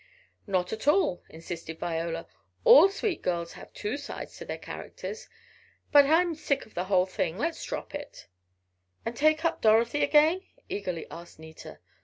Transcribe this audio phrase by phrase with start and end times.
[0.47, 2.25] "Not at all," insisted Viola,
[2.63, 5.29] "all sweet girls have two sides to their characters.
[5.91, 7.37] But I am sick of the whole thing.
[7.37, 8.25] Let's drop it."
[9.05, 11.77] "And take up Dorothy again?" eagerly asked Nita.